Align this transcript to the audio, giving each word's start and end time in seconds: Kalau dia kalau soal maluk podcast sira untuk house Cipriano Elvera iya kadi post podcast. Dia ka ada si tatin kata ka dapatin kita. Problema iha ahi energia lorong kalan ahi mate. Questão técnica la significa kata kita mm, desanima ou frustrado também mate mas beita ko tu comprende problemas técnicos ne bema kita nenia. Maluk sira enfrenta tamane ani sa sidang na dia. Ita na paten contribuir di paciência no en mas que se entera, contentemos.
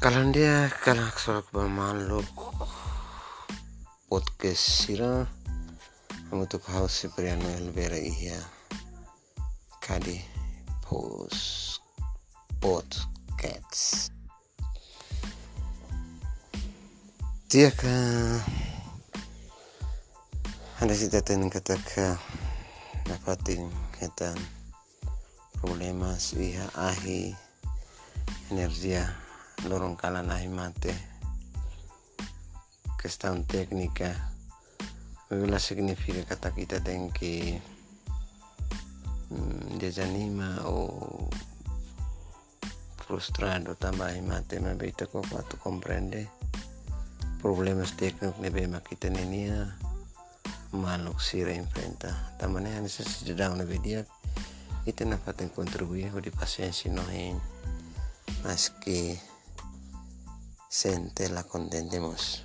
Kalau 0.00 0.32
dia 0.32 0.72
kalau 0.80 1.12
soal 1.12 1.44
maluk 1.68 2.24
podcast 4.08 4.88
sira 4.88 5.28
untuk 6.32 6.64
house 6.72 7.04
Cipriano 7.04 7.44
Elvera 7.44 8.00
iya 8.00 8.40
kadi 9.76 10.16
post 10.88 11.84
podcast. 12.64 14.08
Dia 17.52 17.68
ka 17.68 17.92
ada 20.80 20.96
si 20.96 21.12
tatin 21.12 21.52
kata 21.52 21.76
ka 21.76 22.16
dapatin 23.04 23.68
kita. 24.00 24.32
Problema 25.60 26.16
iha 26.40 26.72
ahi 26.72 27.36
energia 28.48 29.29
lorong 29.68 29.96
kalan 29.96 30.30
ahi 30.30 30.48
mate. 30.48 30.94
Questão 33.00 33.44
técnica 33.44 34.12
la 35.30 35.58
significa 35.58 36.24
kata 36.24 36.50
kita 36.50 36.80
mm, 39.30 39.78
desanima 39.78 40.64
ou 40.66 41.30
frustrado 43.06 43.74
também 43.76 44.22
mate 44.22 44.58
mas 44.60 44.76
beita 44.76 45.06
ko 45.06 45.22
tu 45.48 45.56
comprende 45.58 46.26
problemas 47.40 47.94
técnicos 47.96 48.38
ne 48.40 48.50
bema 48.50 48.80
kita 48.80 49.08
nenia. 49.10 49.76
Maluk 50.72 51.18
sira 51.18 51.50
enfrenta 51.50 52.14
tamane 52.38 52.70
ani 52.76 52.88
sa 52.88 53.02
sidang 53.02 53.58
na 53.58 53.64
dia. 53.64 54.06
Ita 54.86 55.04
na 55.04 55.18
paten 55.18 55.50
contribuir 55.50 56.14
di 56.22 56.30
paciência 56.30 56.90
no 56.90 57.02
en 57.10 57.38
mas 58.42 58.70
que 58.70 59.29
se 60.70 60.92
entera, 60.94 61.42
contentemos. 61.42 62.44